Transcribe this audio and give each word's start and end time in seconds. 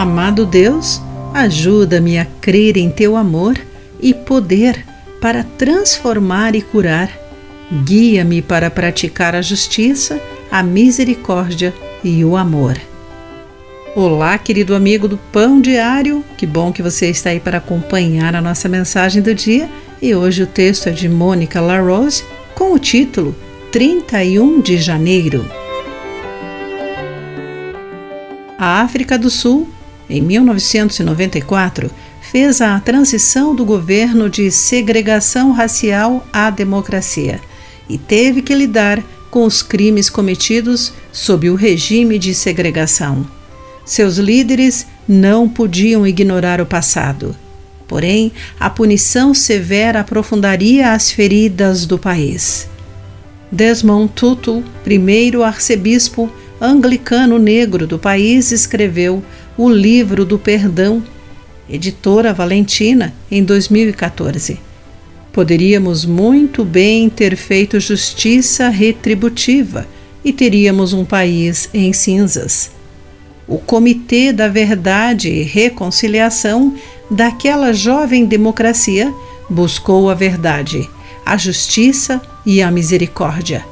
Amado 0.00 0.46
Deus, 0.46 0.98
ajuda-me 1.34 2.18
a 2.18 2.24
crer 2.24 2.78
em 2.78 2.88
teu 2.88 3.18
amor 3.18 3.60
e 4.00 4.14
poder 4.14 4.82
para 5.20 5.44
transformar 5.44 6.54
e 6.54 6.62
curar. 6.62 7.10
Guia-me 7.84 8.40
para 8.40 8.70
praticar 8.70 9.34
a 9.34 9.42
justiça, 9.42 10.18
a 10.50 10.62
misericórdia 10.62 11.74
e 12.02 12.24
o 12.24 12.34
amor. 12.34 12.80
Olá, 13.94 14.38
querido 14.38 14.74
amigo 14.74 15.06
do 15.06 15.18
Pão 15.18 15.60
Diário, 15.60 16.24
que 16.38 16.46
bom 16.46 16.72
que 16.72 16.82
você 16.82 17.10
está 17.10 17.28
aí 17.28 17.38
para 17.38 17.58
acompanhar 17.58 18.34
a 18.34 18.40
nossa 18.40 18.70
mensagem 18.70 19.20
do 19.20 19.34
dia. 19.34 19.68
E 20.00 20.14
hoje 20.14 20.44
o 20.44 20.46
texto 20.46 20.88
é 20.88 20.92
de 20.92 21.10
Mônica 21.10 21.60
LaRose 21.60 22.24
com 22.54 22.72
o 22.72 22.78
título 22.78 23.36
31 23.70 24.62
de 24.62 24.78
Janeiro. 24.78 25.44
A 28.56 28.80
África 28.80 29.18
do 29.18 29.28
Sul, 29.28 29.68
em 30.10 30.20
1994, 30.20 31.90
fez 32.20 32.60
a 32.60 32.78
transição 32.80 33.54
do 33.54 33.64
governo 33.64 34.28
de 34.28 34.50
segregação 34.50 35.52
racial 35.52 36.26
à 36.32 36.50
democracia 36.50 37.40
e 37.88 37.96
teve 37.96 38.42
que 38.42 38.54
lidar 38.54 39.02
com 39.30 39.44
os 39.44 39.62
crimes 39.62 40.10
cometidos 40.10 40.92
sob 41.12 41.48
o 41.48 41.54
regime 41.54 42.18
de 42.18 42.34
segregação. 42.34 43.26
Seus 43.84 44.16
líderes 44.16 44.86
não 45.08 45.48
podiam 45.48 46.06
ignorar 46.06 46.60
o 46.60 46.66
passado. 46.66 47.34
Porém, 47.88 48.32
a 48.58 48.70
punição 48.70 49.34
severa 49.34 50.00
aprofundaria 50.00 50.92
as 50.92 51.10
feridas 51.10 51.86
do 51.86 51.98
país. 51.98 52.68
Desmond 53.50 54.12
Tutu, 54.14 54.62
primeiro 54.84 55.42
arcebispo 55.42 56.30
anglicano 56.60 57.38
negro 57.38 57.86
do 57.86 57.98
país, 57.98 58.52
escreveu 58.52 59.24
o 59.60 59.68
Livro 59.68 60.24
do 60.24 60.38
Perdão, 60.38 61.02
editora 61.68 62.32
Valentina, 62.32 63.12
em 63.30 63.44
2014. 63.44 64.58
Poderíamos 65.32 66.04
muito 66.04 66.64
bem 66.64 67.08
ter 67.08 67.36
feito 67.36 67.78
justiça 67.78 68.68
retributiva 68.68 69.86
e 70.24 70.32
teríamos 70.32 70.92
um 70.92 71.04
país 71.04 71.68
em 71.74 71.92
cinzas 71.92 72.70
o 73.50 73.58
Comitê 73.58 74.32
da 74.32 74.46
Verdade 74.46 75.28
e 75.28 75.42
Reconciliação 75.42 76.72
daquela 77.10 77.72
jovem 77.72 78.24
democracia 78.24 79.12
buscou 79.48 80.08
a 80.08 80.14
verdade, 80.14 80.88
a 81.26 81.36
justiça 81.36 82.22
e 82.46 82.62
a 82.62 82.70
misericórdia. 82.70 83.66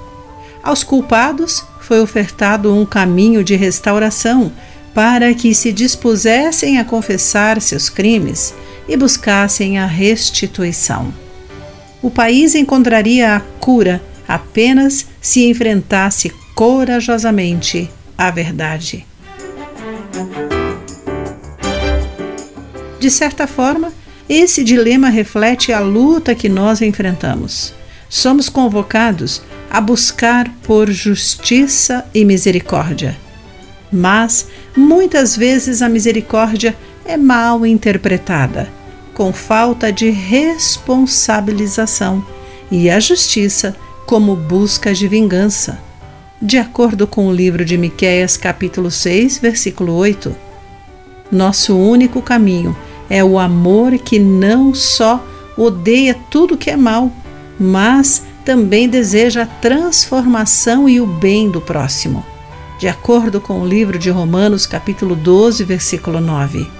Aos 0.64 0.82
culpados 0.82 1.64
foi 1.80 2.00
ofertado 2.00 2.74
um 2.74 2.84
caminho 2.84 3.44
de 3.44 3.54
restauração 3.54 4.52
para 4.98 5.32
que 5.32 5.54
se 5.54 5.70
dispusessem 5.70 6.76
a 6.76 6.84
confessar 6.84 7.62
seus 7.62 7.88
crimes 7.88 8.52
e 8.88 8.96
buscassem 8.96 9.78
a 9.78 9.86
restituição. 9.86 11.14
O 12.02 12.10
país 12.10 12.56
encontraria 12.56 13.36
a 13.36 13.38
cura 13.38 14.02
apenas 14.26 15.06
se 15.20 15.48
enfrentasse 15.48 16.32
corajosamente 16.52 17.88
a 18.18 18.28
verdade. 18.32 19.06
De 22.98 23.08
certa 23.08 23.46
forma, 23.46 23.92
esse 24.28 24.64
dilema 24.64 25.08
reflete 25.10 25.72
a 25.72 25.78
luta 25.78 26.34
que 26.34 26.48
nós 26.48 26.82
enfrentamos. 26.82 27.72
Somos 28.08 28.48
convocados 28.48 29.42
a 29.70 29.80
buscar 29.80 30.52
por 30.64 30.90
justiça 30.90 32.04
e 32.12 32.24
misericórdia. 32.24 33.27
Mas, 33.92 34.48
muitas 34.76 35.36
vezes, 35.36 35.82
a 35.82 35.88
misericórdia 35.88 36.76
é 37.04 37.16
mal 37.16 37.64
interpretada, 37.64 38.68
com 39.14 39.32
falta 39.32 39.92
de 39.92 40.10
responsabilização, 40.10 42.26
e 42.70 42.90
a 42.90 43.00
justiça 43.00 43.74
como 44.06 44.36
busca 44.36 44.92
de 44.92 45.08
vingança. 45.08 45.80
De 46.40 46.56
acordo 46.58 47.06
com 47.06 47.28
o 47.28 47.32
livro 47.32 47.64
de 47.64 47.78
Miqueias, 47.78 48.36
capítulo 48.36 48.90
6, 48.90 49.38
versículo 49.38 49.94
8, 49.94 50.36
nosso 51.30 51.76
único 51.76 52.22
caminho 52.22 52.76
é 53.10 53.24
o 53.24 53.38
amor 53.38 53.98
que 53.98 54.18
não 54.18 54.74
só 54.74 55.24
odeia 55.56 56.16
tudo 56.30 56.56
que 56.56 56.70
é 56.70 56.76
mal, 56.76 57.10
mas 57.58 58.22
também 58.44 58.88
deseja 58.88 59.42
a 59.42 59.46
transformação 59.46 60.88
e 60.88 61.00
o 61.00 61.06
bem 61.06 61.50
do 61.50 61.60
próximo. 61.60 62.24
De 62.78 62.86
acordo 62.86 63.40
com 63.40 63.60
o 63.60 63.66
livro 63.66 63.98
de 63.98 64.08
Romanos, 64.08 64.64
capítulo 64.64 65.16
12, 65.16 65.64
versículo 65.64 66.20
9. 66.20 66.70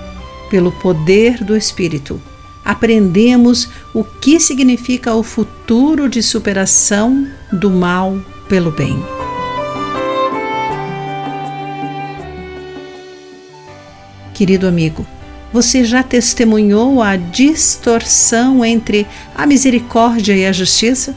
Pelo 0.48 0.70
poder 0.70 1.42
do 1.42 1.56
Espírito, 1.56 2.22
aprendemos 2.64 3.69
o 3.92 4.04
que 4.04 4.38
significa 4.38 5.12
o 5.16 5.25
futuro 5.25 6.08
de 6.08 6.22
superação 6.22 7.26
do 7.53 7.69
mal 7.69 8.16
pelo 8.48 8.70
bem. 8.70 8.97
Querido 14.32 14.69
amigo, 14.69 15.04
você 15.53 15.84
já 15.84 16.04
testemunhou 16.04 17.03
a 17.03 17.16
distorção 17.16 18.64
entre 18.64 19.04
a 19.34 19.44
misericórdia 19.44 20.37
e 20.37 20.47
a 20.47 20.53
justiça? 20.53 21.12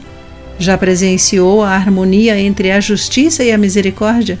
Já 0.58 0.76
presenciou 0.76 1.62
a 1.62 1.70
harmonia 1.70 2.36
entre 2.40 2.72
a 2.72 2.80
justiça 2.80 3.44
e 3.44 3.52
a 3.52 3.58
misericórdia? 3.58 4.40